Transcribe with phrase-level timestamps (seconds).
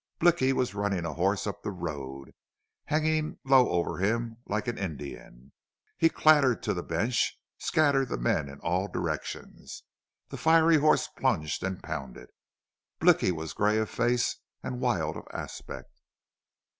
[0.17, 2.33] Blicky was running a horse up the road,
[2.85, 5.51] hanging low over him, like an Indian.
[5.95, 9.83] He clattered to the bench, scattered the men in all directions.
[10.29, 12.31] The fiery horse plunged and pounded.
[12.99, 15.99] Blicky was gray of face and wild of aspect.